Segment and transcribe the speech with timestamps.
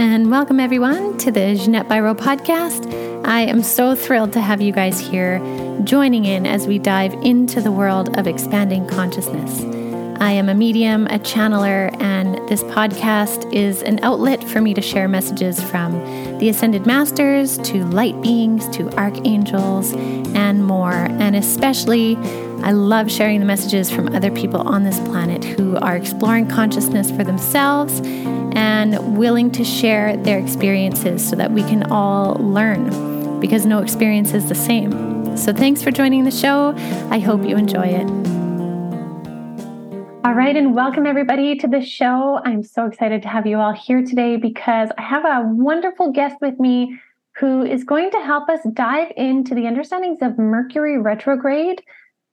[0.00, 2.90] and welcome everyone to the Ginette Biro podcast.
[3.26, 5.38] I am so thrilled to have you guys here
[5.84, 9.60] joining in as we dive into the world of expanding consciousness.
[10.18, 14.80] I am a medium, a channeler, and this podcast is an outlet for me to
[14.80, 15.92] share messages from
[16.38, 19.92] the Ascended Masters to light beings to archangels
[20.34, 20.94] and more.
[20.94, 22.16] And especially,
[22.62, 27.10] I love sharing the messages from other people on this planet who are exploring consciousness
[27.10, 28.00] for themselves
[28.60, 34.34] and willing to share their experiences so that we can all learn because no experience
[34.34, 35.34] is the same.
[35.34, 36.74] So, thanks for joining the show.
[37.08, 38.06] I hope you enjoy it.
[40.26, 42.38] All right, and welcome everybody to the show.
[42.44, 46.36] I'm so excited to have you all here today because I have a wonderful guest
[46.42, 47.00] with me
[47.36, 51.82] who is going to help us dive into the understandings of Mercury retrograde.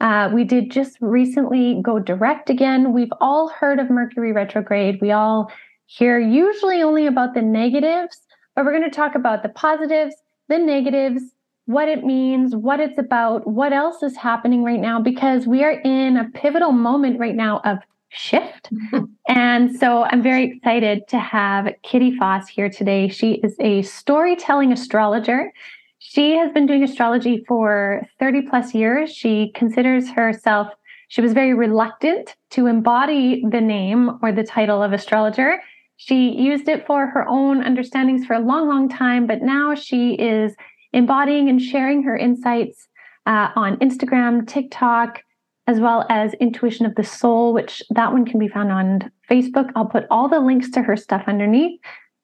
[0.01, 2.91] Uh, we did just recently go direct again.
[2.91, 4.99] We've all heard of Mercury retrograde.
[5.01, 5.49] We all
[5.87, 8.21] hear usually only about the negatives,
[8.55, 10.15] but we're going to talk about the positives,
[10.49, 11.23] the negatives,
[11.65, 15.79] what it means, what it's about, what else is happening right now, because we are
[15.81, 17.79] in a pivotal moment right now of
[18.09, 18.69] shift.
[19.27, 23.09] and so I'm very excited to have Kitty Foss here today.
[23.09, 25.51] She is a storytelling astrologer.
[25.99, 29.13] She has been doing astrology for 30 plus years.
[29.13, 30.69] She considers herself,
[31.09, 35.61] she was very reluctant to embody the name or the title of astrologer.
[35.97, 40.13] She used it for her own understandings for a long, long time, but now she
[40.13, 40.55] is
[40.93, 42.87] embodying and sharing her insights
[43.25, 45.21] uh, on Instagram, TikTok,
[45.65, 49.69] as well as Intuition of the Soul, which that one can be found on Facebook.
[49.75, 51.79] I'll put all the links to her stuff underneath.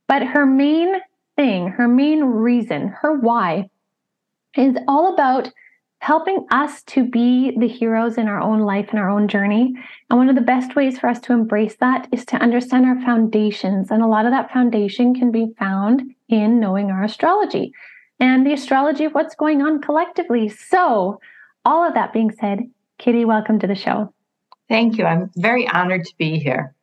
[0.08, 0.96] But her main
[1.36, 3.70] thing, her main reason, her why
[4.56, 5.52] is all about
[6.04, 9.74] helping us to be the heroes in our own life and our own journey.
[10.10, 13.00] And one of the best ways for us to embrace that is to understand our
[13.04, 13.90] foundations.
[13.90, 17.72] And a lot of that foundation can be found in knowing our astrology
[18.20, 20.50] and the astrology of what's going on collectively.
[20.50, 21.22] So,
[21.64, 24.14] all of that being said, Kitty, welcome to the show.
[24.68, 25.06] Thank you.
[25.06, 26.76] I'm very honored to be here.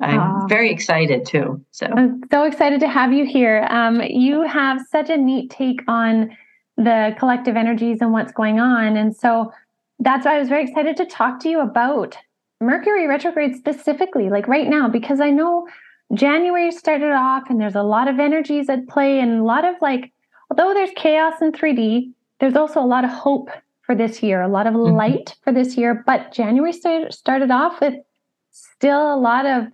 [0.00, 0.48] I'm Aww.
[0.48, 1.64] very excited too.
[1.72, 3.66] So I'm so excited to have you here.
[3.68, 6.30] Um, you have such a neat take on
[6.78, 9.52] the collective energies and what's going on, and so
[9.98, 12.16] that's why I was very excited to talk to you about
[12.60, 15.68] Mercury retrograde specifically, like right now, because I know
[16.14, 19.74] January started off and there's a lot of energies at play and a lot of
[19.80, 20.12] like
[20.50, 23.50] although there's chaos in 3D, there's also a lot of hope
[23.82, 24.96] for this year, a lot of mm-hmm.
[24.96, 26.02] light for this year.
[26.06, 27.94] But January start, started off with
[28.50, 29.66] still a lot of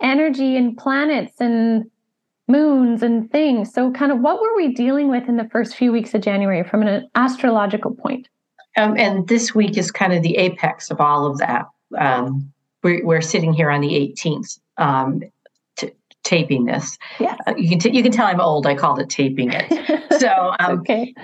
[0.00, 1.90] energy and planets and
[2.52, 3.72] moons and things.
[3.72, 6.62] So, kind of what were we dealing with in the first few weeks of January
[6.62, 8.28] from an astrological point?
[8.76, 11.66] Um, and this week is kind of the apex of all of that.
[11.98, 12.52] Um,
[12.82, 14.58] we're, we're, sitting here on the 18th.
[14.78, 15.22] Um,
[16.22, 16.98] taping this.
[17.18, 18.66] Yeah, uh, you can t- you can tell I'm old.
[18.66, 20.02] I called it taping it.
[20.20, 21.14] So um, okay.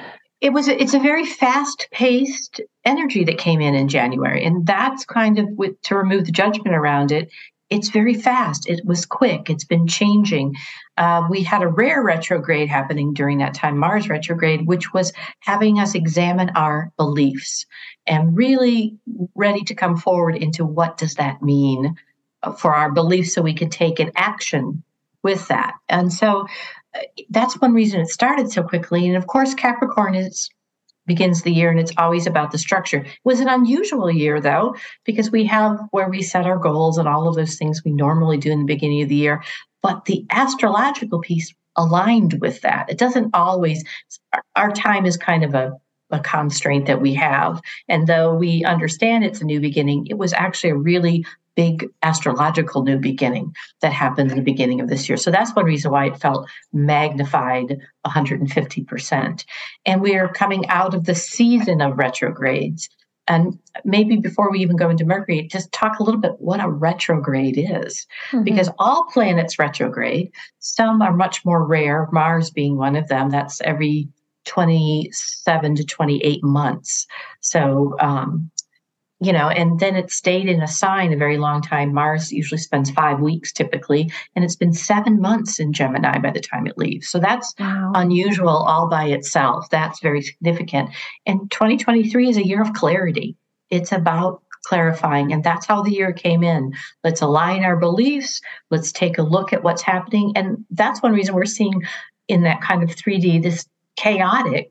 [0.41, 4.67] It was a, it's a very fast paced energy that came in in January, and
[4.67, 7.31] that's kind of with, to remove the judgment around it.
[7.71, 8.69] It's very fast.
[8.69, 9.51] It was quick.
[9.51, 10.57] It's been changing.
[10.97, 15.79] Uh, we had a rare retrograde happening during that time, Mars retrograde, which was having
[15.79, 17.67] us examine our beliefs
[18.07, 18.97] and really
[19.35, 21.95] ready to come forward into what does that mean
[22.57, 24.83] for our beliefs so we could take an action
[25.23, 25.75] with that.
[25.89, 26.47] And so
[26.95, 27.01] uh,
[27.31, 29.07] that's one reason it started so quickly.
[29.07, 30.49] And of course, Capricorn is
[31.09, 32.99] begins the year and it's always about the structure.
[32.99, 37.09] It was an unusual year though, because we have where we set our goals and
[37.09, 39.43] all of those things we normally do in the beginning of the year.
[39.83, 42.91] But the astrological piece aligned with that.
[42.91, 43.85] It doesn't always,
[44.55, 45.73] our time is kind of a
[46.11, 47.61] a constraint that we have.
[47.89, 51.25] And though we understand it's a new beginning, it was actually a really
[51.59, 53.53] big astrological new beginning
[53.83, 55.17] that happened in the beginning of this year.
[55.17, 59.45] So that's one reason why it felt magnified 150%.
[59.85, 62.89] And we are coming out of the season of retrogrades.
[63.27, 66.71] And maybe before we even go into Mercury, just talk a little bit what a
[66.71, 68.07] retrograde is.
[68.31, 68.45] Mm-hmm.
[68.45, 70.31] Because all planets retrograde,
[70.61, 73.31] some are much more rare, Mars being one of them.
[73.31, 74.09] That's every
[74.45, 77.09] 27 to 28 months.
[77.41, 78.49] So, um,
[79.21, 81.93] you know, and then it stayed in a sign a very long time.
[81.93, 86.41] Mars usually spends five weeks typically, and it's been seven months in Gemini by the
[86.41, 87.09] time it leaves.
[87.09, 87.93] So that's wow.
[87.95, 89.69] unusual all by itself.
[89.71, 90.91] That's very significant.
[91.27, 93.37] And 2023 is a year of clarity.
[93.71, 96.73] It's about clarifying, and that's how the year came in.
[97.03, 98.41] Let's align our beliefs.
[98.71, 100.33] Let's take a look at what's happening.
[100.37, 101.83] And that's one reason we're seeing
[102.29, 103.67] in that kind of 3D this
[103.97, 104.71] chaotic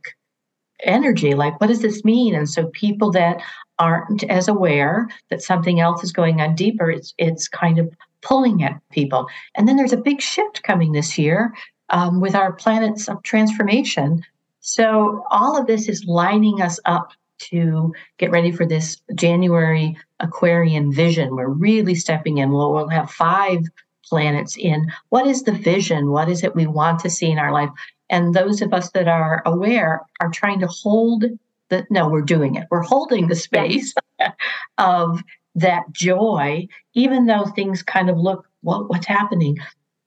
[0.83, 3.41] energy like what does this mean and so people that
[3.79, 7.91] aren't as aware that something else is going on deeper it's it's kind of
[8.21, 11.53] pulling at people and then there's a big shift coming this year
[11.89, 14.23] um, with our planet's transformation.
[14.59, 20.91] So all of this is lining us up to get ready for this January Aquarian
[20.91, 21.35] vision.
[21.35, 22.51] We're really stepping in.
[22.51, 23.59] We'll, we'll have five
[24.03, 24.91] planets in.
[25.09, 26.09] What is the vision?
[26.09, 27.69] What is it we want to see in our life?
[28.09, 31.25] And those of us that are aware are trying to hold
[31.69, 32.67] the, no, we're doing it.
[32.71, 33.93] We're holding the space
[34.77, 35.21] of
[35.55, 39.57] that joy, even though things kind of look, what, what's happening?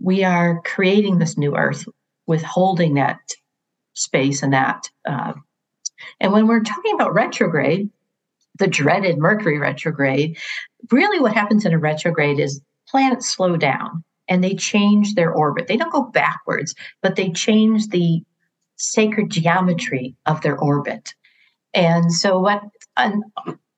[0.01, 1.87] We are creating this new earth
[2.27, 3.19] with holding that
[3.95, 4.89] space and that.
[5.05, 5.35] Uh,
[6.21, 7.91] and when we're talking about retrograde,
[8.59, 10.39] the dreaded Mercury retrograde,
[10.91, 15.67] really what happens in a retrograde is planets slow down and they change their orbit.
[15.67, 18.23] They don't go backwards, but they change the
[18.77, 21.15] sacred geometry of their orbit.
[21.75, 22.63] And so, what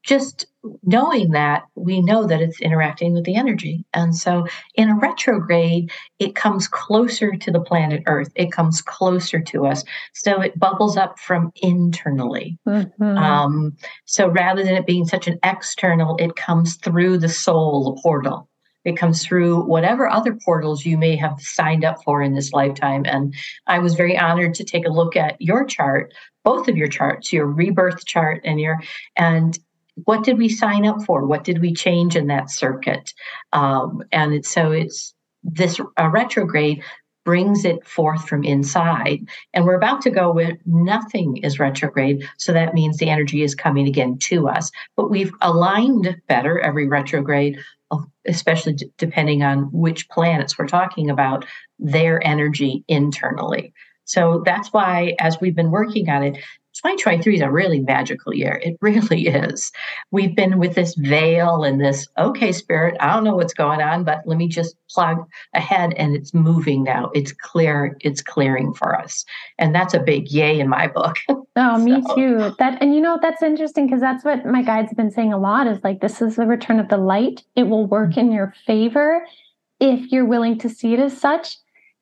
[0.02, 0.46] just
[0.82, 3.84] knowing that, we know that it's interacting with the energy.
[3.94, 9.40] And so, in a retrograde, it comes closer to the planet Earth, it comes closer
[9.40, 9.84] to us.
[10.12, 12.58] So, it bubbles up from internally.
[12.66, 13.02] Mm-hmm.
[13.02, 18.02] Um, so, rather than it being such an external, it comes through the soul, the
[18.02, 18.48] portal.
[18.84, 23.04] It comes through whatever other portals you may have signed up for in this lifetime.
[23.06, 23.34] And
[23.66, 26.12] I was very honored to take a look at your chart,
[26.44, 28.80] both of your charts, your rebirth chart and your,
[29.16, 29.58] and
[30.04, 31.26] what did we sign up for?
[31.26, 33.12] What did we change in that circuit?
[33.52, 35.14] Um, and it's, so it's
[35.44, 36.82] this retrograde
[37.24, 39.20] brings it forth from inside.
[39.54, 42.28] And we're about to go where nothing is retrograde.
[42.38, 44.70] So that means the energy is coming again to us.
[44.96, 47.58] But we've aligned better every retrograde
[47.92, 51.44] uh, especially d- depending on which planets we're talking about,
[51.78, 53.74] their energy internally.
[54.04, 56.38] So that's why, as we've been working on it,
[56.82, 58.60] 2023 is a really magical year.
[58.62, 59.70] It really is.
[60.10, 64.02] We've been with this veil and this, okay, spirit, I don't know what's going on,
[64.02, 65.24] but let me just plug
[65.54, 67.10] ahead and it's moving now.
[67.14, 69.24] It's clear, it's clearing for us.
[69.58, 71.16] And that's a big yay in my book.
[71.54, 71.84] Oh, so.
[71.84, 72.54] me too.
[72.58, 75.38] That and you know that's interesting because that's what my guides have been saying a
[75.38, 77.42] lot is like this is the return of the light.
[77.56, 79.26] It will work in your favor
[79.78, 81.58] if you're willing to see it as such.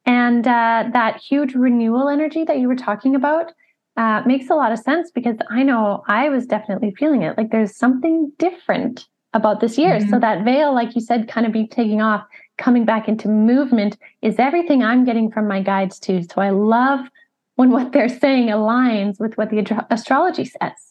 [0.07, 3.53] And uh, that huge renewal energy that you were talking about,
[3.97, 7.37] uh, makes a lot of sense because I know I was definitely feeling it.
[7.37, 9.99] Like there's something different about this year.
[9.99, 10.11] Mm-hmm.
[10.11, 12.25] So that veil, like you said, kind of be taking off,
[12.59, 16.23] coming back into movement is everything I'm getting from my guides too.
[16.23, 17.01] So I love
[17.57, 20.90] when what they're saying aligns with what the astrology says.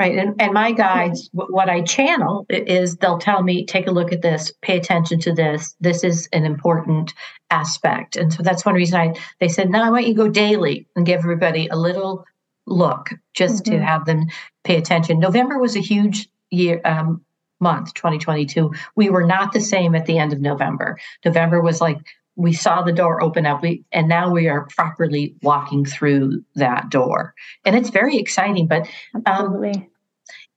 [0.00, 0.16] Right.
[0.16, 4.22] And, and my guides, what I channel is they'll tell me, take a look at
[4.22, 5.76] this, pay attention to this.
[5.78, 7.12] This is an important
[7.50, 8.16] aspect.
[8.16, 10.88] And so that's one reason I they said, now I want you to go daily
[10.96, 12.24] and give everybody a little
[12.66, 13.74] look just mm-hmm.
[13.74, 14.24] to have them
[14.64, 15.20] pay attention.
[15.20, 17.22] November was a huge year um,
[17.60, 18.72] month, 2022.
[18.96, 20.98] We were not the same at the end of November.
[21.26, 21.98] November was like
[22.36, 26.88] we saw the door open up we, and now we are properly walking through that
[26.90, 27.34] door
[27.64, 28.88] and it's very exciting but
[29.26, 29.62] um,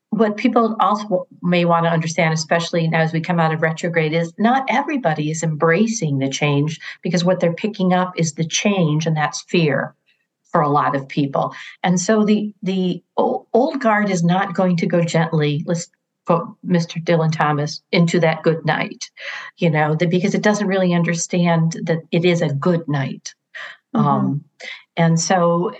[0.10, 4.14] what people also may want to understand especially now as we come out of retrograde
[4.14, 9.06] is not everybody is embracing the change because what they're picking up is the change
[9.06, 9.96] and that's fear
[10.54, 11.54] for a lot of people.
[11.82, 15.64] And so the the old guard is not going to go gently.
[15.66, 15.90] Let's
[16.28, 17.04] Mr.
[17.04, 19.10] Dylan Thomas into that good night,
[19.58, 23.34] you know, because it doesn't really understand that it is a good night.
[23.96, 24.08] Mm-hmm.
[24.08, 24.46] Um,
[24.96, 25.74] and so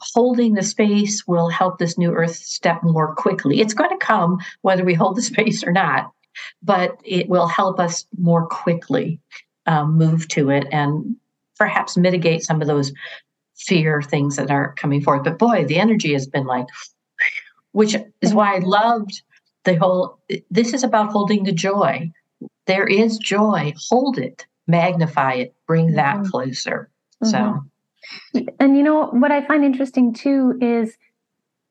[0.00, 3.60] holding the space will help this new earth step more quickly.
[3.60, 6.12] It's going to come whether we hold the space or not,
[6.62, 9.20] but it will help us more quickly
[9.66, 11.16] um, move to it and
[11.58, 12.92] perhaps mitigate some of those
[13.56, 15.24] fear things that are coming forward.
[15.24, 16.66] But boy, the energy has been like,
[17.72, 19.22] which is why I loved
[19.64, 20.18] the whole.
[20.50, 22.10] This is about holding the joy.
[22.66, 23.74] There is joy.
[23.88, 26.30] Hold it, magnify it, bring that mm-hmm.
[26.30, 26.90] closer.
[27.22, 27.30] Mm-hmm.
[28.34, 30.96] So, and you know what I find interesting too is,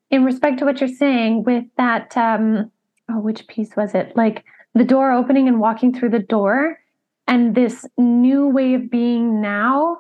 [0.10, 2.15] in respect to what you're saying, with that.
[2.17, 2.72] um
[3.10, 4.12] Oh, which piece was it?
[4.17, 6.77] Like the door opening and walking through the door,
[7.25, 10.00] and this new way of being now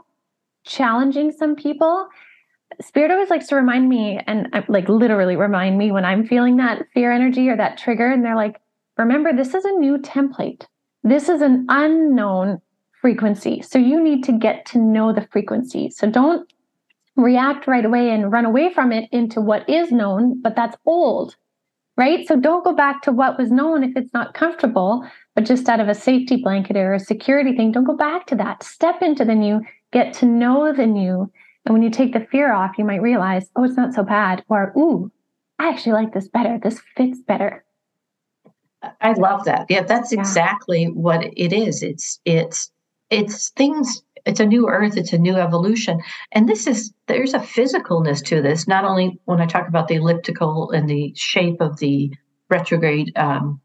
[0.65, 2.09] challenging some people
[2.81, 6.57] spirit always likes to remind me and uh, like literally remind me when i'm feeling
[6.57, 8.61] that fear energy or that trigger and they're like
[8.97, 10.65] remember this is a new template.
[11.03, 12.59] This is an unknown
[13.01, 13.61] frequency.
[13.61, 15.89] So you need to get to know the frequency.
[15.89, 16.51] So don't
[17.15, 21.35] react right away and run away from it into what is known but that's old
[21.95, 22.27] right?
[22.27, 25.79] So don't go back to what was known if it's not comfortable but just out
[25.79, 28.61] of a safety blanket or a security thing don't go back to that.
[28.61, 31.31] Step into the new get to know the new.
[31.67, 34.41] And when you take the fear off, you might realize, oh, it's not so bad.
[34.47, 35.11] Or, ooh,
[35.59, 36.57] I actually like this better.
[36.63, 37.65] This fits better.
[39.01, 39.65] I love that.
[39.67, 40.21] Yeah, that's yeah.
[40.21, 41.83] exactly what it is.
[41.83, 42.71] It's it's
[43.09, 45.99] it's things it's a new earth it's a new evolution
[46.33, 49.95] and this is there's a physicalness to this not only when i talk about the
[49.95, 52.11] elliptical and the shape of the
[52.49, 53.61] retrograde um,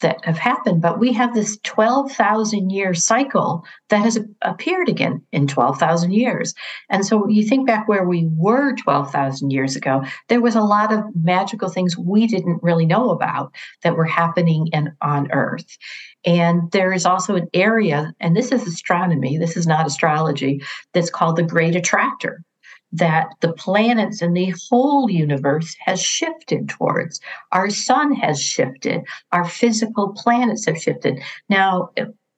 [0.00, 5.46] that have happened, but we have this 12,000 year cycle that has appeared again in
[5.46, 6.54] 12,000 years.
[6.90, 10.92] And so you think back where we were 12,000 years ago, there was a lot
[10.92, 15.78] of magical things we didn't really know about that were happening in, on Earth.
[16.24, 20.62] And there is also an area, and this is astronomy, this is not astrology,
[20.92, 22.42] that's called the Great Attractor
[22.92, 27.20] that the planets and the whole universe has shifted towards.
[27.52, 29.02] Our sun has shifted,
[29.32, 31.20] our physical planets have shifted.
[31.48, 31.90] Now,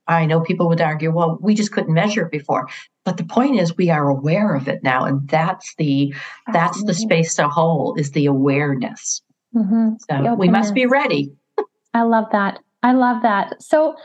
[0.08, 2.68] I know people would argue, well, we just couldn't measure it before.
[3.04, 5.04] But the point is we are aware of it now.
[5.04, 6.14] And that's the
[6.48, 6.52] Absolutely.
[6.52, 9.22] that's the space to hold is the awareness.
[9.54, 9.94] Mm-hmm.
[10.10, 11.32] So we must be ready.
[11.94, 12.58] I love that.
[12.82, 13.62] I love that.
[13.62, 13.96] So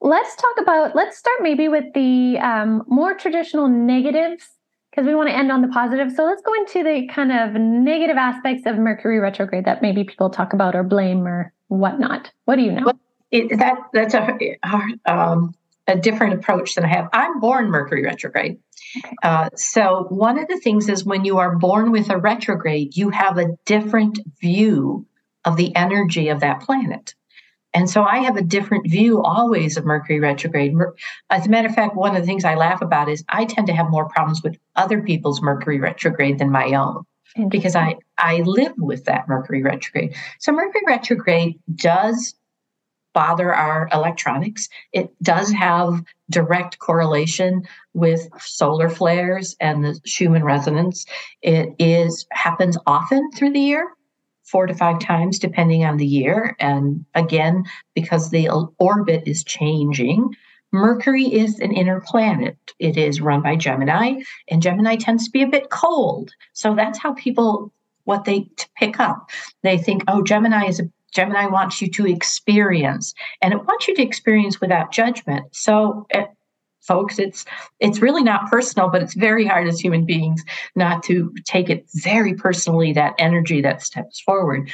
[0.00, 4.46] let's talk about let's start maybe with the um, more traditional negatives
[4.90, 6.12] because we want to end on the positive.
[6.12, 10.30] So let's go into the kind of negative aspects of Mercury retrograde that maybe people
[10.30, 12.30] talk about or blame or whatnot.
[12.44, 12.82] What do you know?
[12.86, 14.58] Well, it, that that's a
[15.04, 15.54] um,
[15.86, 17.08] a different approach than I have.
[17.12, 18.58] I'm born Mercury retrograde.
[18.98, 19.16] Okay.
[19.22, 23.10] Uh, so one of the things is when you are born with a retrograde, you
[23.10, 25.06] have a different view
[25.44, 27.14] of the energy of that planet.
[27.72, 30.74] And so I have a different view always of Mercury retrograde.
[31.30, 33.66] As a matter of fact, one of the things I laugh about is I tend
[33.68, 37.04] to have more problems with other people's Mercury retrograde than my own
[37.48, 40.16] because I, I live with that Mercury retrograde.
[40.40, 42.34] So Mercury retrograde does
[43.12, 44.68] bother our electronics.
[44.92, 47.62] It does have direct correlation
[47.92, 51.06] with solar flares and the Schumann resonance.
[51.42, 53.88] It is happens often through the year
[54.50, 56.56] four to five times depending on the year.
[56.58, 57.64] And again,
[57.94, 60.34] because the orbit is changing,
[60.72, 62.56] Mercury is an inner planet.
[62.78, 66.32] It is run by Gemini, and Gemini tends to be a bit cold.
[66.52, 67.72] So that's how people
[68.04, 69.30] what they pick up.
[69.62, 73.96] They think, oh, Gemini is a Gemini wants you to experience, and it wants you
[73.96, 75.44] to experience without judgment.
[75.50, 76.26] So eh,
[76.80, 77.18] folks.
[77.18, 77.44] It's
[77.78, 80.42] it's really not personal but it's very hard as human beings
[80.74, 84.70] not to take it very personally that energy that steps forward.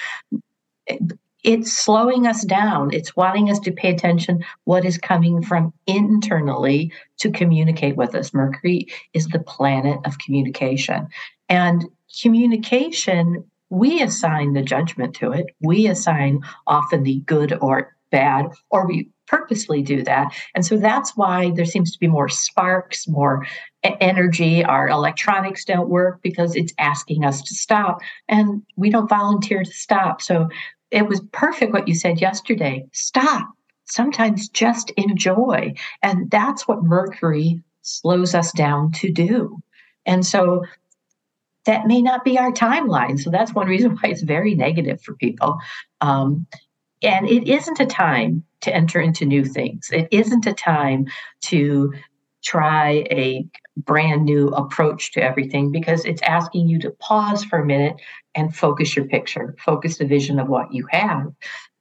[1.42, 2.92] It's slowing us down.
[2.92, 4.44] It's wanting us to pay attention.
[4.64, 8.34] What is coming from internally to communicate with us.
[8.34, 11.06] Mercury is the planet of communication.
[11.48, 11.84] And
[12.20, 15.46] communication we assign the judgment to it.
[15.60, 20.32] We assign often the good or bad or we purposely do that.
[20.54, 23.46] And so that's why there seems to be more sparks, more
[23.82, 24.64] energy.
[24.64, 29.72] Our electronics don't work because it's asking us to stop, and we don't volunteer to
[29.72, 30.22] stop.
[30.22, 30.48] So
[30.90, 33.48] it was perfect what you said yesterday stop.
[33.84, 35.74] Sometimes just enjoy.
[36.02, 39.58] And that's what Mercury slows us down to do.
[40.06, 40.64] And so
[41.66, 43.20] that may not be our timeline.
[43.20, 45.58] So that's one reason why it's very negative for people.
[46.00, 46.46] Um,
[47.02, 49.90] and it isn't a time to enter into new things.
[49.92, 51.06] It isn't a time
[51.42, 51.92] to
[52.42, 57.66] try a brand new approach to everything because it's asking you to pause for a
[57.66, 57.96] minute
[58.34, 61.32] and focus your picture, focus the vision of what you have.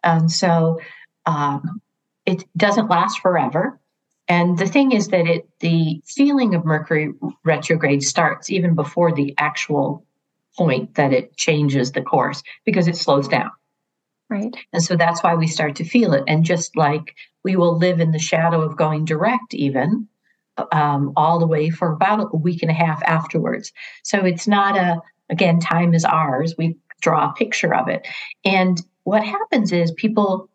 [0.04, 0.80] And so
[1.26, 1.82] um,
[2.26, 3.80] it doesn't last forever.
[4.28, 9.36] And the thing is that it the feeling of Mercury retrograde starts even before the
[9.38, 10.04] actual
[10.58, 13.52] point that it changes the course because it slows down.
[14.30, 14.56] Right.
[14.74, 16.24] And so that's why we start to feel it.
[16.28, 20.08] And just like we will live in the shadow of going direct, even
[20.72, 23.72] um, all the way for about a week and a half afterwards.
[24.04, 26.56] So it's not a, again, time is ours.
[26.58, 28.08] We draw a picture of it.
[28.44, 30.50] And what happens is people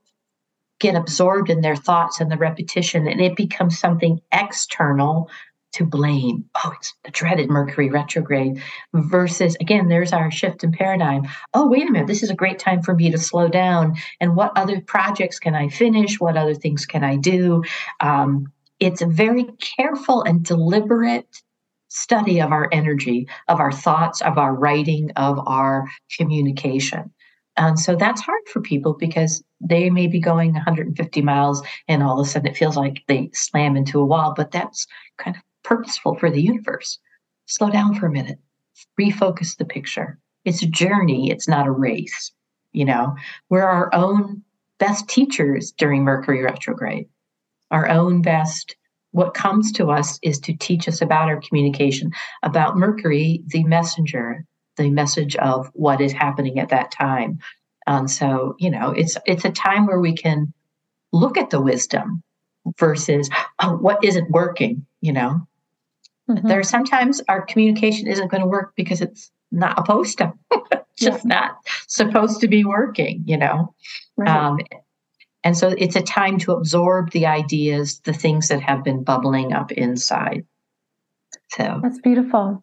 [0.80, 5.30] get absorbed in their thoughts and the repetition, and it becomes something external
[5.72, 6.44] to blame.
[6.64, 8.62] Oh, it's the dreaded Mercury retrograde
[8.94, 11.22] versus, again, there's our shift in paradigm.
[11.54, 13.96] Oh, wait a minute, this is a great time for me to slow down.
[14.20, 16.20] And what other projects can I finish?
[16.20, 17.62] What other things can I do?
[18.00, 19.46] Um, it's a very
[19.76, 21.42] careful and deliberate
[21.88, 25.86] study of our energy, of our thoughts, of our writing, of our
[26.16, 27.12] communication.
[27.56, 32.18] And so that's hard for people because they may be going 150 miles and all
[32.18, 34.86] of a sudden it feels like they slam into a wall, but that's
[35.18, 36.98] kind of purposeful for the universe.
[37.46, 38.38] Slow down for a minute,
[38.98, 40.18] refocus the picture.
[40.44, 42.32] It's a journey, it's not a race.
[42.72, 43.16] You know,
[43.48, 44.42] we're our own
[44.78, 47.08] best teachers during Mercury retrograde,
[47.70, 48.76] our own best.
[49.12, 52.12] What comes to us is to teach us about our communication,
[52.44, 54.44] about Mercury, the messenger,
[54.76, 57.40] the message of what is happening at that time.
[57.86, 60.52] And so, you know, it's it's a time where we can
[61.12, 62.22] look at the wisdom
[62.78, 63.28] versus
[63.60, 65.46] oh, what isn't working, you know,
[66.30, 66.46] Mm-hmm.
[66.46, 70.32] There are sometimes our communication isn't going to work because it's not supposed to,
[70.96, 71.34] just yeah.
[71.40, 71.56] not
[71.88, 73.74] supposed to be working, you know.
[74.16, 74.28] Right.
[74.28, 74.58] Um,
[75.42, 79.52] and so it's a time to absorb the ideas, the things that have been bubbling
[79.52, 80.44] up inside.
[81.48, 82.62] So that's beautiful.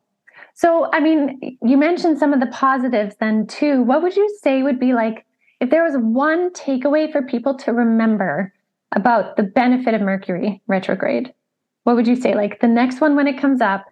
[0.53, 3.83] So, I mean, you mentioned some of the positives then too.
[3.83, 5.25] What would you say would be like
[5.59, 8.53] if there was one takeaway for people to remember
[8.95, 11.33] about the benefit of Mercury retrograde?
[11.87, 12.35] What would you say?
[12.35, 13.85] Like the next one when it comes up,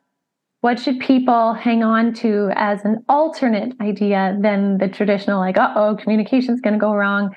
[0.60, 5.72] what should people hang on to as an alternate idea than the traditional, like, uh
[5.78, 7.34] oh, communication's going to go wrong?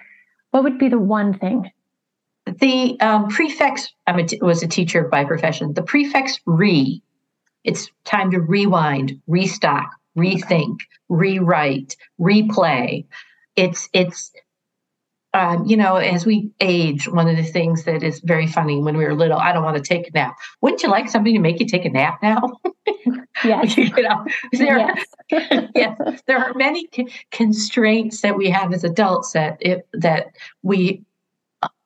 [0.50, 1.70] What would be the one thing?
[2.46, 5.74] The um, prefix, I was a teacher by profession.
[5.74, 7.00] The prefix re
[7.62, 9.88] it's time to rewind, restock,
[10.18, 13.06] rethink, rewrite, replay.
[13.54, 14.32] It's it's
[15.38, 18.96] um, you know, as we age, one of the things that is very funny when
[18.96, 20.36] we were little, I don't want to take a nap.
[20.60, 22.52] Wouldn't you like somebody to make you take a nap now?
[23.44, 23.76] Yes.
[23.76, 24.78] you know, there,
[25.30, 25.70] yes.
[25.76, 26.22] yes.
[26.26, 26.88] there are many
[27.30, 31.04] constraints that we have as adults that if, that we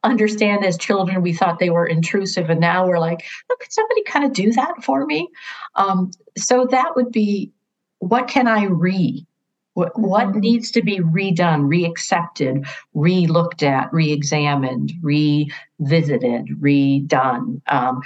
[0.03, 4.03] understand as children we thought they were intrusive and now we're like oh, could somebody
[4.05, 5.29] kind of do that for me
[5.75, 7.53] um, so that would be
[7.99, 9.27] what can i re
[9.75, 10.03] what, mm-hmm.
[10.03, 18.03] what needs to be redone reaccepted re-looked at re-examined revisited redone um,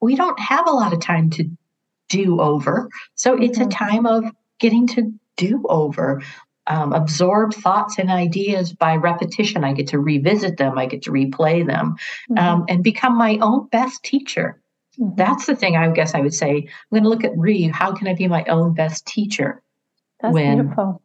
[0.00, 1.44] we don't have a lot of time to
[2.08, 3.44] do over so mm-hmm.
[3.44, 3.70] it's a mm-hmm.
[3.70, 4.24] time of
[4.58, 6.22] getting to do over
[6.66, 9.64] um, absorb thoughts and ideas by repetition.
[9.64, 11.96] I get to revisit them, I get to replay them,
[12.30, 12.38] mm-hmm.
[12.38, 14.60] um, and become my own best teacher.
[14.98, 15.16] Mm-hmm.
[15.16, 16.50] That's the thing I guess I would say.
[16.50, 17.62] I'm going to look at re.
[17.64, 19.62] How can I be my own best teacher?
[20.22, 21.02] That's when, beautiful.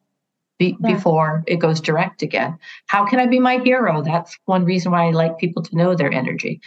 [0.59, 0.93] Be, yeah.
[0.93, 2.57] Before it goes direct again.
[2.87, 4.01] How can I be my hero?
[4.01, 6.61] That's one reason why I like people to know their energy.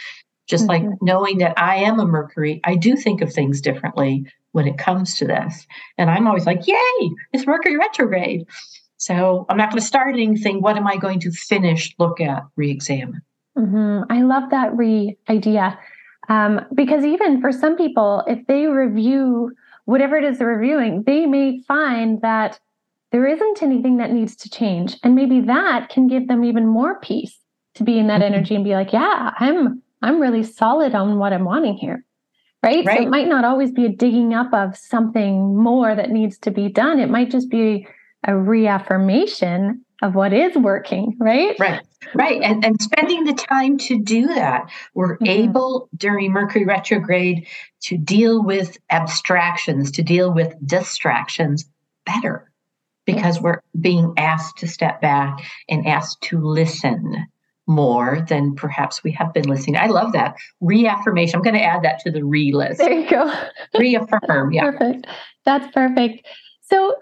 [0.49, 0.89] Just mm-hmm.
[0.89, 4.79] like knowing that I am a Mercury, I do think of things differently when it
[4.79, 5.67] comes to this.
[5.99, 8.47] And I'm always like, yay, it's Mercury retrograde.
[8.97, 10.61] So I'm not going to start anything.
[10.61, 13.23] What am I going to finish, look at, re examine?
[13.57, 14.13] Mm-hmm.
[14.13, 15.79] I love that re idea.
[16.29, 19.53] Um, because even for some people, if they review
[19.91, 22.61] whatever it is they're reviewing, they may find that
[23.11, 24.97] there isn't anything that needs to change.
[25.03, 27.37] And maybe that can give them even more peace
[27.75, 28.35] to be in that mm-hmm.
[28.35, 32.05] energy and be like, yeah, I'm I'm really solid on what I'm wanting here.
[32.63, 32.87] Right?
[32.87, 32.99] right?
[32.99, 36.51] So it might not always be a digging up of something more that needs to
[36.51, 37.01] be done.
[37.01, 37.87] It might just be
[38.27, 41.59] a reaffirmation of what is working, right?
[41.59, 41.83] Right,
[42.15, 42.41] right.
[42.43, 44.71] And, and spending the time to do that.
[44.95, 45.27] We're mm-hmm.
[45.27, 47.47] able during Mercury retrograde
[47.83, 51.69] to deal with abstractions, to deal with distractions
[52.07, 52.51] better
[53.07, 53.43] because yes.
[53.43, 57.27] we're being asked to step back and asked to listen
[57.67, 59.77] more than perhaps we have been listening.
[59.77, 61.37] I love that reaffirmation.
[61.37, 62.79] I'm going to add that to the re list.
[62.79, 63.33] There you go.
[63.79, 64.53] Reaffirm.
[64.53, 64.63] Yeah.
[64.71, 65.07] Perfect.
[65.45, 66.27] That's perfect.
[66.61, 66.97] So,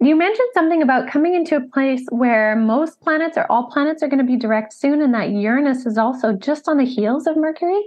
[0.00, 4.08] you mentioned something about coming into a place where most planets or all planets are
[4.08, 7.36] going to be direct soon, and that Uranus is also just on the heels of
[7.36, 7.82] Mercury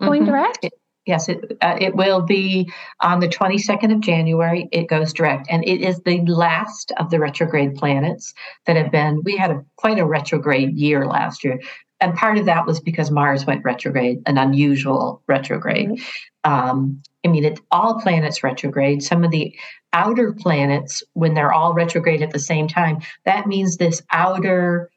[0.00, 0.32] going mm-hmm.
[0.32, 0.58] direct.
[0.62, 0.74] It,
[1.06, 4.68] yes, it uh, it will be on the 22nd of January.
[4.70, 8.34] It goes direct, and it is the last of the retrograde planets
[8.66, 9.22] that have been.
[9.24, 11.58] We had a quite a retrograde year last year,
[12.00, 15.88] and part of that was because Mars went retrograde, an unusual retrograde.
[15.88, 16.52] Mm-hmm.
[16.52, 19.02] Um, I mean, it, all planets retrograde.
[19.02, 19.56] Some of the
[19.96, 24.90] outer planets, when they're all retrograde at the same time, that means this outer,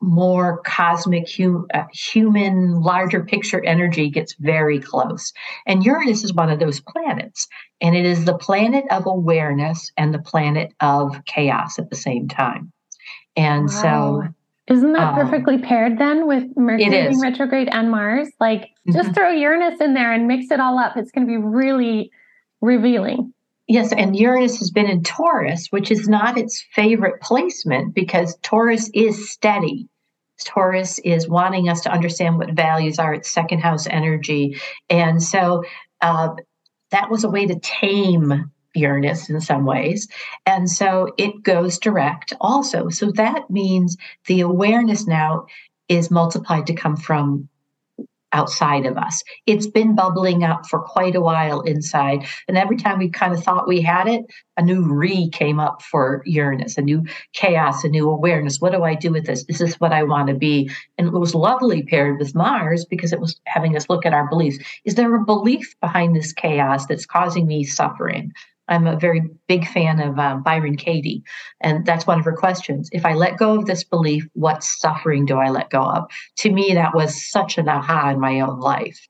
[0.00, 5.32] more cosmic, hum, uh, human, larger picture energy gets very close.
[5.66, 7.48] And Uranus is one of those planets.
[7.80, 12.28] And it is the planet of awareness and the planet of chaos at the same
[12.28, 12.72] time.
[13.34, 13.82] And wow.
[13.82, 14.22] so
[14.68, 18.28] isn't that um, perfectly paired then with Mercury being retrograde and Mars?
[18.38, 18.92] Like mm-hmm.
[18.92, 20.96] just throw Uranus in there and mix it all up.
[20.96, 22.10] It's going to be really
[22.60, 23.32] revealing.
[23.68, 28.88] Yes, and Uranus has been in Taurus, which is not its favorite placement because Taurus
[28.94, 29.88] is steady.
[30.44, 34.60] Taurus is wanting us to understand what values are, its second house energy.
[34.88, 35.64] And so
[36.00, 36.34] uh,
[36.90, 40.06] that was a way to tame Uranus in some ways.
[40.44, 42.88] And so it goes direct also.
[42.90, 45.46] So that means the awareness now
[45.88, 47.48] is multiplied to come from
[48.32, 49.22] outside of us.
[49.46, 52.26] It's been bubbling up for quite a while inside.
[52.48, 54.24] And every time we kind of thought we had it,
[54.56, 58.60] a new re came up for Uranus, a new chaos, a new awareness.
[58.60, 59.44] What do I do with this?
[59.48, 60.70] Is this what I want to be?
[60.98, 64.28] And it was lovely paired with Mars because it was having us look at our
[64.28, 64.58] beliefs.
[64.84, 68.32] Is there a belief behind this chaos that's causing me suffering?
[68.68, 71.22] I'm a very big fan of um, Byron Katie,
[71.60, 72.88] and that's one of her questions.
[72.92, 76.10] If I let go of this belief, what suffering do I let go of?
[76.38, 79.06] To me, that was such an aha in my own life.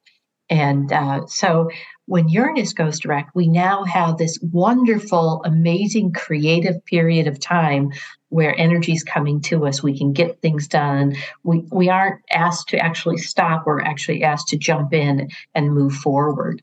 [0.48, 1.70] And uh, so
[2.06, 7.90] when Uranus goes direct, we now have this wonderful, amazing, creative period of time
[8.28, 9.82] where energy is coming to us.
[9.82, 11.16] We can get things done.
[11.42, 13.66] We we aren't asked to actually stop.
[13.66, 16.62] We're actually asked to jump in and move forward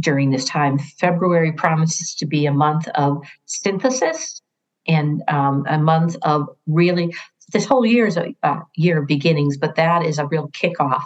[0.00, 0.78] during this time.
[0.78, 4.40] February promises to be a month of synthesis
[4.86, 7.14] and um, a month of really
[7.52, 11.04] this whole year is a, a, year of beginnings, but that is a real kickoff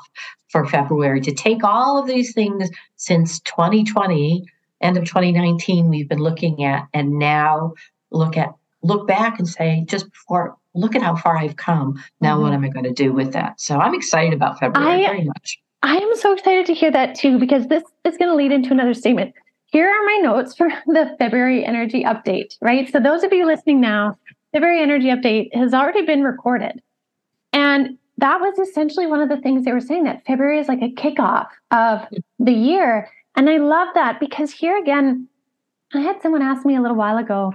[0.48, 4.44] for February to take all of these things since 2020,
[4.80, 7.72] end of 2019, we've been looking at, and now
[8.10, 8.50] look at
[8.82, 12.02] look back and say, just before, look at how far I've come.
[12.20, 12.42] Now, mm-hmm.
[12.42, 13.60] what am I going to do with that?
[13.60, 15.58] So I'm excited about February I, very much.
[15.82, 18.70] I am so excited to hear that too, because this is going to lead into
[18.70, 19.34] another statement.
[19.66, 22.90] Here are my notes for the February energy update, right?
[22.90, 24.16] So, those of you listening now,
[24.52, 26.82] February energy update has already been recorded.
[27.52, 30.82] And that was essentially one of the things they were saying that February is like
[30.82, 32.06] a kickoff of
[32.38, 33.08] the year.
[33.36, 35.26] And I love that because here again,
[35.94, 37.52] I had someone ask me a little while ago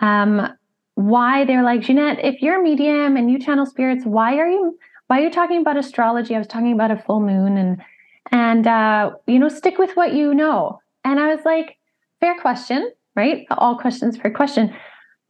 [0.00, 0.48] um,
[0.94, 4.78] why they're like, Ginette, if you're a medium and you channel spirits, why are you
[5.08, 6.34] why are you talking about astrology?
[6.34, 7.82] I was talking about a full moon and
[8.30, 10.80] and uh, you know, stick with what you know.
[11.04, 11.78] And I was like,
[12.20, 13.46] fair question, right?
[13.50, 14.74] All questions, fair question.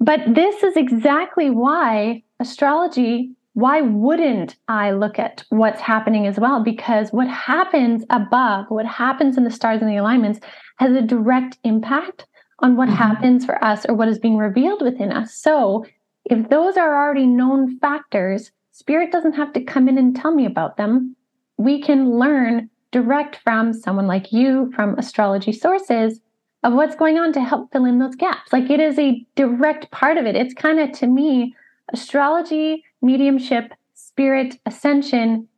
[0.00, 6.62] But this is exactly why astrology, why wouldn't I look at what's happening as well?
[6.62, 10.40] Because what happens above, what happens in the stars and the alignments
[10.76, 12.26] has a direct impact
[12.60, 12.96] on what mm-hmm.
[12.96, 15.34] happens for us or what is being revealed within us.
[15.34, 15.84] So
[16.24, 20.46] if those are already known factors, spirit doesn't have to come in and tell me
[20.46, 21.16] about them.
[21.56, 26.20] We can learn direct from someone like you, from astrology sources,
[26.62, 28.52] of what's going on to help fill in those gaps.
[28.52, 30.36] Like it is a direct part of it.
[30.36, 31.56] It's kind of to me,
[31.92, 35.48] astrology, mediumship, spirit, ascension.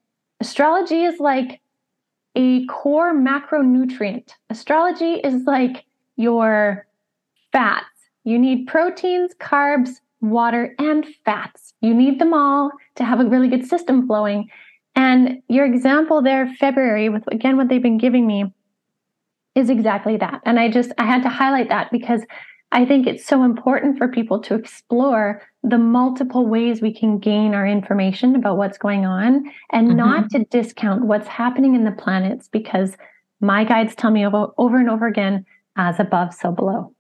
[0.41, 1.61] Astrology is like
[2.37, 4.31] a core macronutrient.
[4.49, 5.85] Astrology is like
[6.17, 6.87] your
[7.53, 7.87] fats.
[8.25, 11.75] You need proteins, carbs, water, and fats.
[11.81, 14.49] You need them all to have a really good system flowing.
[14.95, 18.53] And your example there, February, with again what they've been giving me,
[19.55, 20.41] is exactly that.
[20.45, 22.23] And I just, I had to highlight that because
[22.73, 27.53] I think it's so important for people to explore the multiple ways we can gain
[27.53, 29.97] our information about what's going on and mm-hmm.
[29.97, 32.97] not to discount what's happening in the planets because
[33.41, 35.45] my guides tell me over, over and over again
[35.77, 36.95] as above, so below.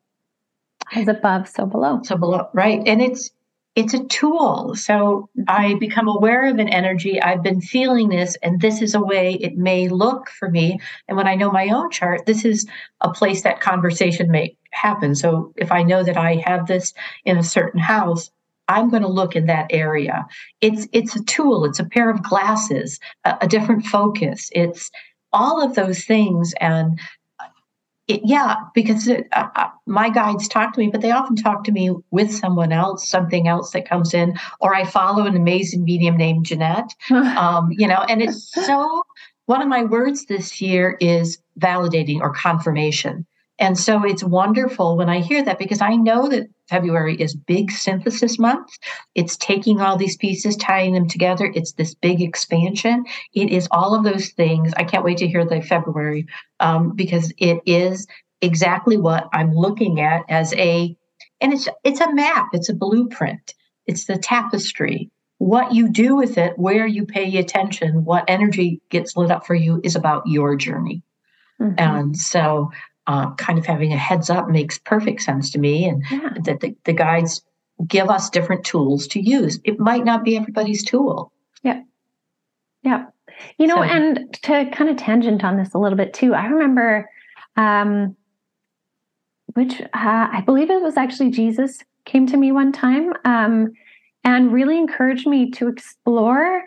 [0.92, 2.00] As above, so below.
[2.02, 2.82] So below, right.
[2.86, 3.30] And it's,
[3.76, 4.74] it's a tool.
[4.74, 7.22] So I become aware of an energy.
[7.22, 10.80] I've been feeling this, and this is a way it may look for me.
[11.06, 12.66] And when I know my own chart, this is
[13.00, 15.14] a place that conversation may happen.
[15.14, 16.92] So if I know that I have this
[17.24, 18.30] in a certain house,
[18.66, 20.26] I'm going to look in that area.
[20.60, 21.64] It's it's a tool.
[21.64, 24.48] It's a pair of glasses, a, a different focus.
[24.52, 24.90] It's
[25.32, 27.00] all of those things, and
[28.10, 31.64] it, yeah, because it, uh, uh, my guides talk to me, but they often talk
[31.64, 35.84] to me with someone else, something else that comes in, or I follow an amazing
[35.84, 36.90] medium named Ginette.
[37.10, 39.02] um, you know, and it's so.
[39.46, 43.26] One of my words this year is validating or confirmation.
[43.58, 47.70] And so it's wonderful when I hear that because I know that February is big
[47.70, 48.70] synthesis month.
[49.14, 51.52] It's taking all these pieces, tying them together.
[51.54, 53.04] It's this big expansion.
[53.34, 54.72] It is all of those things.
[54.76, 56.26] I can't wait to hear the February
[56.60, 58.06] um, because it is
[58.40, 60.96] exactly what I'm looking at as a,
[61.40, 62.48] and it's it's a map.
[62.52, 63.54] It's a blueprint.
[63.86, 65.10] It's the tapestry.
[65.38, 69.54] What you do with it, where you pay attention, what energy gets lit up for
[69.54, 71.02] you is about your journey.
[71.60, 71.74] Mm-hmm.
[71.78, 72.70] And so
[73.10, 76.30] uh, kind of having a heads up makes perfect sense to me, and yeah.
[76.44, 77.42] that the, the guides
[77.88, 79.58] give us different tools to use.
[79.64, 81.32] It might not be everybody's tool.
[81.64, 81.82] Yeah.
[82.82, 83.06] Yeah.
[83.58, 86.46] You know, so, and to kind of tangent on this a little bit too, I
[86.46, 87.10] remember,
[87.56, 88.16] um,
[89.54, 93.72] which uh, I believe it was actually Jesus came to me one time um,
[94.22, 96.64] and really encouraged me to explore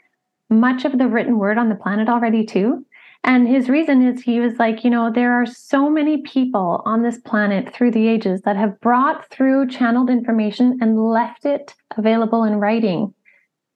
[0.50, 2.86] much of the written word on the planet already too.
[3.26, 7.04] And his reason is he was like, you know, there are so many people on
[7.04, 12.44] this planet through the ages that have brought through channeled information and left it available
[12.44, 13.14] in writing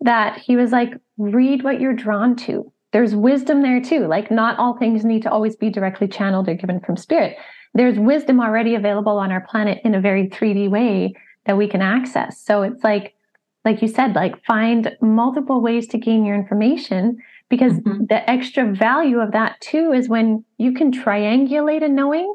[0.02, 2.72] that he was like, read what you're drawn to.
[2.92, 4.06] There's wisdom there too.
[4.08, 7.38] Like, not all things need to always be directly channeled or given from spirit.
[7.74, 11.14] There's wisdom already available on our planet in a very 3D way
[11.46, 12.42] that we can access.
[12.42, 13.16] So it's like,
[13.64, 17.18] like you said, like find multiple ways to gain your information
[17.50, 18.06] because mm-hmm.
[18.10, 22.34] the extra value of that too is when you can triangulate a knowing,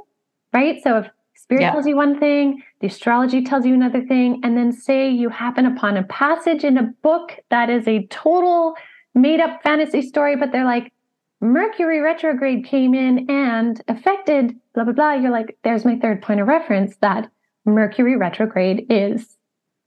[0.53, 0.83] right?
[0.83, 1.72] So if spirit yeah.
[1.72, 5.66] tells you one thing, the astrology tells you another thing, and then say you happen
[5.66, 8.75] upon a passage in a book that is a total
[9.14, 10.92] made up fantasy story, but they're like,
[11.40, 15.12] Mercury retrograde came in and affected blah, blah, blah.
[15.14, 17.31] You're like, there's my third point of reference that
[17.64, 19.37] Mercury retrograde is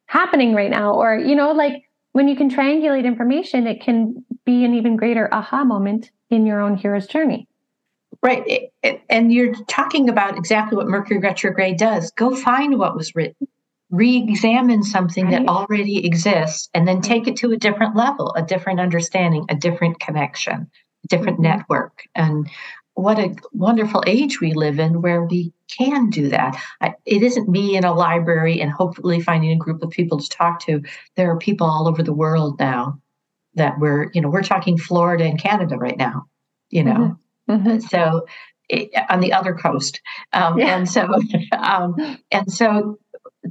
[0.08, 0.94] happening right now.
[0.94, 1.84] Or, you know, like
[2.16, 6.62] when you can triangulate information, it can be an even greater aha moment in your
[6.62, 7.46] own hero's journey.
[8.24, 8.72] Right.
[9.10, 12.12] And you're talking about exactly what Mercury retrograde does.
[12.12, 13.50] Go find what was written,
[13.90, 15.46] re examine something right.
[15.46, 19.56] that already exists, and then take it to a different level, a different understanding, a
[19.56, 20.72] different connection,
[21.04, 21.58] a different mm-hmm.
[21.58, 22.04] network.
[22.16, 22.50] And
[22.96, 26.58] what a wonderful age we live in where we can do that.
[26.82, 30.30] I, it isn't me in a library and hopefully finding a group of people to
[30.30, 30.82] talk to.
[31.16, 33.02] There are people all over the world now
[33.56, 36.26] that we're, you know, we're talking Florida and Canada right now,
[36.70, 37.18] you know.
[37.50, 37.68] Mm-hmm.
[37.68, 37.80] Mm-hmm.
[37.80, 38.26] So
[38.70, 40.02] it, on the other coast,
[40.34, 40.78] um, yeah.
[40.78, 41.08] and so
[41.58, 41.96] um,
[42.32, 42.98] and so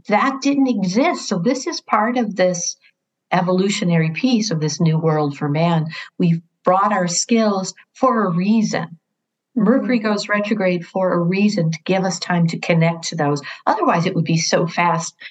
[0.09, 1.29] that didn't exist.
[1.29, 2.77] So this is part of this
[3.31, 5.87] evolutionary piece of this new world for man.
[6.19, 8.99] We've brought our skills for a reason.
[9.55, 13.40] Mercury goes retrograde for a reason to give us time to connect to those.
[13.67, 15.14] Otherwise, it would be so fast.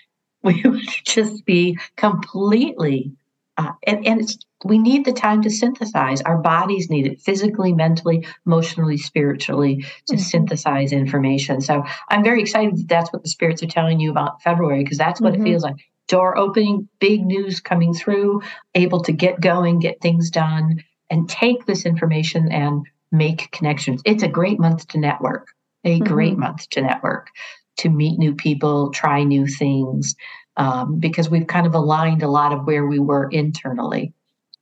[0.46, 3.14] We would just be completely,
[3.56, 6.22] uh, and, and it's we need the time to synthesize.
[6.22, 10.18] Our bodies need it physically, mentally, emotionally, spiritually to mm-hmm.
[10.18, 11.62] synthesize information.
[11.62, 14.98] So I'm very excited that that's what the spirits are telling you about February because
[14.98, 15.46] that's what mm-hmm.
[15.46, 15.76] it feels like.
[16.08, 18.42] Door opening, big news coming through,
[18.76, 24.02] able to get going, get things done, and take this information and make connections.
[24.06, 25.48] It's a great month to network,
[25.84, 26.14] a mm-hmm.
[26.14, 27.30] great month to network,
[27.78, 30.16] to meet new people, try new things,
[30.58, 34.14] um, because we've kind of aligned a lot of where we were internally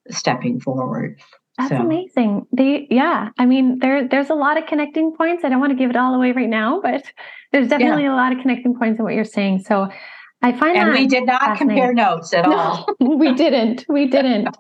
[0.10, 1.20] stepping forward.
[1.58, 1.78] That's so.
[1.78, 2.48] amazing.
[2.52, 5.44] They, yeah, I mean, there, there's a lot of connecting points.
[5.44, 7.04] I don't want to give it all away right now, but
[7.52, 8.14] there's definitely yeah.
[8.14, 9.60] a lot of connecting points in what you're saying.
[9.60, 9.90] So
[10.42, 10.88] I find that.
[10.88, 12.96] and we did not compare notes at all.
[13.00, 13.86] No, we didn't.
[13.88, 14.56] We didn't.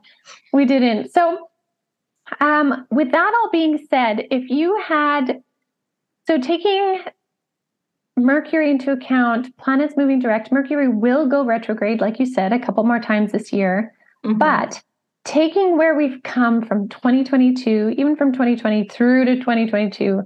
[0.53, 1.11] we didn't.
[1.11, 1.47] So,
[2.39, 5.43] um, with that all being said, if you had,
[6.27, 6.99] so taking
[8.17, 12.83] Mercury into account, planets moving direct, Mercury will go retrograde, like you said, a couple
[12.83, 13.93] more times this year.
[14.25, 14.37] Mm-hmm.
[14.37, 14.81] But
[15.23, 20.23] taking where we've come from 2022, even from 2020 through to 2022,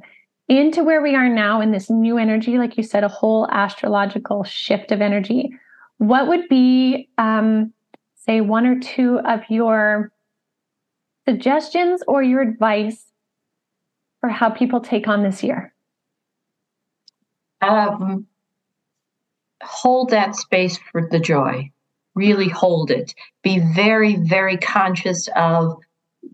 [0.47, 4.43] into where we are now in this new energy, like you said, a whole astrological
[4.43, 5.49] shift of energy,
[5.97, 7.73] what would be, um,
[8.15, 10.11] say, one or two of your
[11.27, 13.05] suggestions or your advice
[14.21, 15.73] for how people take on this year?
[17.61, 18.27] Um,
[19.63, 21.71] hold that space for the joy
[22.15, 23.13] really hold it.
[23.43, 25.77] Be very, very conscious of,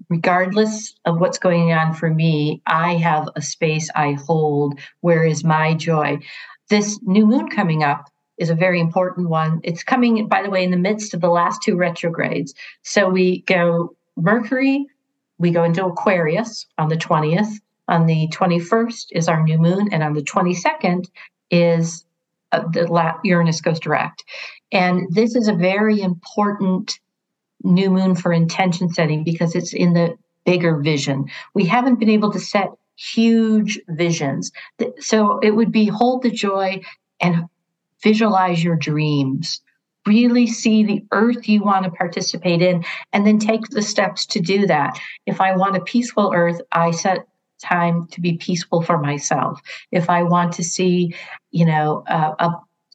[0.10, 4.80] regardless of what's going on for me, I have a space I hold.
[5.02, 6.20] Where is my joy?
[6.70, 9.60] This new moon coming up is a very important one.
[9.64, 12.54] It's coming, by the way, in the midst of the last two retrogrades.
[12.84, 14.86] So we go Mercury,
[15.38, 17.60] we go into Aquarius on the 20th.
[17.88, 21.10] On the 21st is our new moon, and on the 22nd
[21.50, 22.06] is
[22.52, 24.24] uh, the la- Uranus goes direct.
[24.72, 27.00] And this is a very important
[27.64, 31.26] new moon for intention setting because it's in the bigger vision.
[31.54, 34.52] We haven't been able to set huge visions.
[35.00, 36.82] So it would be hold the joy
[37.20, 37.46] and
[38.04, 39.62] visualize your dreams.
[40.08, 42.84] Really see the earth you want to participate in
[43.14, 45.00] and then take the steps to do that.
[45.26, 47.28] If I want a peaceful earth, I set
[47.62, 49.62] time to be peaceful for myself.
[49.92, 51.14] If I want to see,
[51.52, 52.52] you know, uh, a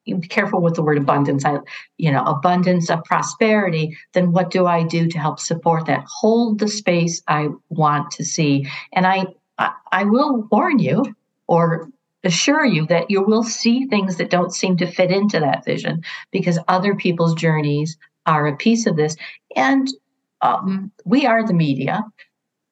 [0.07, 1.45] be careful with the word abundance.
[1.45, 1.59] I,
[1.99, 3.97] you know, abundance of prosperity.
[4.13, 6.05] Then what do I do to help support that?
[6.21, 9.27] Hold the space I want to see, and I,
[9.59, 11.05] I, I will warn you
[11.49, 11.89] or
[12.27, 16.03] assure you that you will see things that don't seem to fit into that vision
[16.31, 19.17] because other people's journeys are a piece of this,
[19.55, 19.89] and
[20.43, 22.05] um, we are the media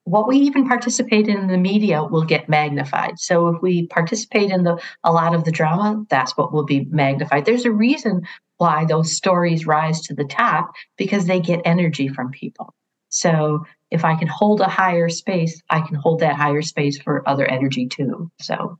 [0.04, 3.18] what we even participate in the media will get magnified.
[3.18, 6.84] So if we participate in the a lot of the drama, that's what will be
[6.90, 7.46] magnified.
[7.46, 8.22] There's a reason
[8.58, 12.74] why those stories rise to the top because they get energy from people.
[13.08, 17.26] So if I can hold a higher space, I can hold that higher space for
[17.28, 18.30] other energy too.
[18.40, 18.78] So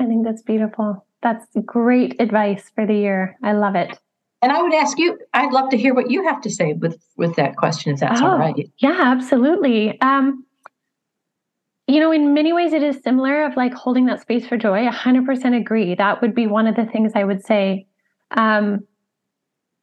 [0.00, 1.04] I think that's beautiful.
[1.22, 3.36] That's great advice for the year.
[3.42, 3.98] I love it.
[4.40, 6.96] And I would ask you, I'd love to hear what you have to say with
[7.16, 8.70] with that question, if that's oh, all right.
[8.78, 10.00] Yeah, absolutely.
[10.00, 10.44] Um,
[11.88, 14.86] you know, in many ways, it is similar of like holding that space for joy.
[14.86, 15.94] 100% agree.
[15.94, 17.86] That would be one of the things I would say.
[18.32, 18.86] Um,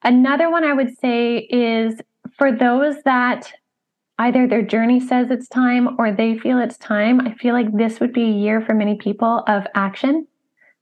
[0.04, 2.00] another one I would say is
[2.38, 3.52] for those that
[4.18, 8.00] either their journey says it's time or they feel it's time, I feel like this
[8.00, 10.28] would be a year for many people of action,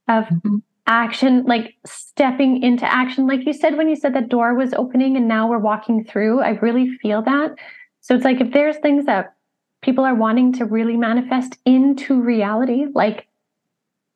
[0.07, 0.57] of mm-hmm.
[0.87, 3.27] action, like stepping into action.
[3.27, 6.41] Like you said, when you said the door was opening and now we're walking through,
[6.41, 7.55] I really feel that.
[8.01, 9.33] So it's like if there's things that
[9.83, 12.85] people are wanting to really manifest into reality.
[12.93, 13.27] Like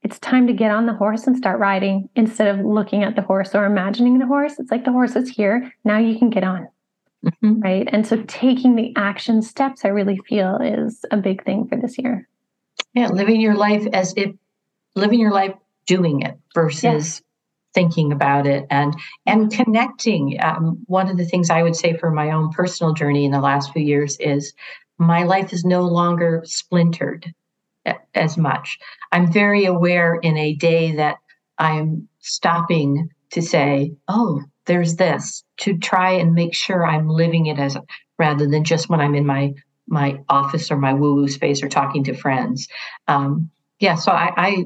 [0.01, 3.21] it's time to get on the horse and start riding instead of looking at the
[3.21, 4.58] horse or imagining the horse.
[4.58, 5.71] It's like the horse is here.
[5.84, 6.67] Now you can get on.
[7.25, 7.60] Mm-hmm.
[7.60, 7.89] Right.
[7.91, 11.97] And so taking the action steps, I really feel is a big thing for this
[11.97, 12.27] year.
[12.93, 13.08] Yeah.
[13.08, 14.32] Living your life as if
[14.95, 15.53] living your life
[15.86, 17.21] doing it versus yes.
[17.73, 20.38] thinking about it and and connecting.
[20.41, 23.41] Um, one of the things I would say for my own personal journey in the
[23.41, 24.53] last few years is
[24.97, 27.34] my life is no longer splintered
[28.15, 28.80] as much.
[29.12, 31.17] I'm very aware in a day that
[31.58, 37.58] I'm stopping to say, oh, there's this, to try and make sure I'm living it
[37.58, 37.77] as
[38.19, 39.53] rather than just when I'm in my
[39.89, 42.67] my office or my woo-woo space or talking to friends.
[43.08, 43.49] Um,
[43.80, 44.65] yeah, so I, I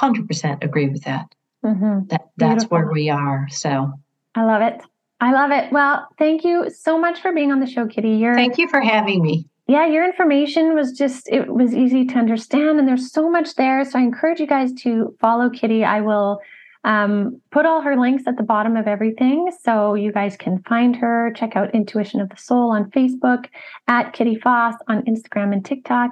[0.00, 1.26] 100% agree with that.
[1.64, 2.06] Mm-hmm.
[2.08, 2.68] That that's Beautiful.
[2.78, 3.46] where we are.
[3.50, 3.92] So
[4.34, 4.80] I love it.
[5.20, 5.72] I love it.
[5.72, 8.12] Well, thank you so much for being on the show, Kitty.
[8.12, 9.46] You're Thank you for having me.
[9.66, 13.84] Yeah, your information was just it was easy to understand and there's so much there.
[13.84, 15.84] So I encourage you guys to follow Kitty.
[15.84, 16.40] I will
[16.84, 20.96] um, put all her links at the bottom of everything so you guys can find
[20.96, 21.32] her.
[21.34, 23.46] Check out Intuition of the Soul on Facebook,
[23.88, 26.10] at Kitty Foss on Instagram and TikTok.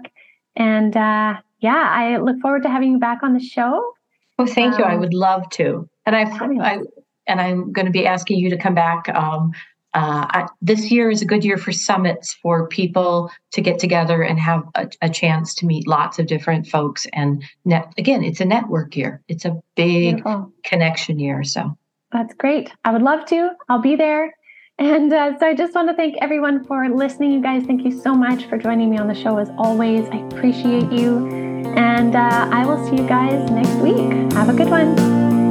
[0.57, 3.93] And uh, yeah, I look forward to having you back on the show.
[4.39, 4.85] Oh, thank um, you.
[4.85, 5.89] I um, would love to.
[6.05, 6.79] And I've, I,
[7.27, 9.09] and I'm going to be asking you to come back.
[9.11, 9.53] Um,
[9.97, 14.23] uh, I, this year is a good year for summits for people to get together
[14.23, 17.07] and have a, a chance to meet lots of different folks.
[17.15, 19.23] And net, again, it's a network year.
[19.27, 20.53] It's a big Beautiful.
[20.65, 21.43] connection year.
[21.45, 21.79] So
[22.13, 22.71] that's great.
[22.85, 23.49] I would love to.
[23.71, 24.37] I'll be there.
[24.79, 27.33] And uh, so I just want to thank everyone for listening.
[27.33, 30.07] You guys, thank you so much for joining me on the show as always.
[30.11, 31.27] I appreciate you.
[31.75, 34.33] And uh, I will see you guys next week.
[34.35, 35.46] Have a good one.